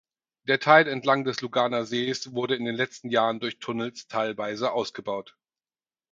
Der 0.47 0.59
Teil 0.59 0.87
entlang 0.87 1.25
des 1.25 1.41
Luganersees 1.41 2.33
wurde 2.33 2.55
in 2.55 2.65
den 2.65 2.73
letzten 2.73 3.09
Jahren 3.11 3.39
durch 3.39 3.59
Tunnels 3.59 4.07
teilweise 4.07 4.71
ausgebaut. 4.71 5.37